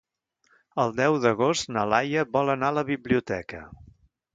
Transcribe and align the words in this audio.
El 0.83 0.93
deu 1.01 1.19
d'agost 1.27 1.71
na 1.77 1.85
Laia 1.93 2.27
vol 2.39 2.53
anar 2.59 2.75
a 2.75 2.79
la 2.83 2.89
biblioteca. 2.93 3.67